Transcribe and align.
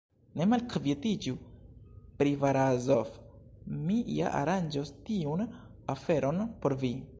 Ne 0.39 0.45
malkvietiĝu 0.51 1.33
pri 2.21 2.31
Barazof; 2.45 3.13
mi 3.83 3.99
ja 4.15 4.33
aranĝos 4.41 4.93
tiun 5.11 5.47
aferon 5.97 6.45
por 6.65 6.81
vi. 6.85 6.95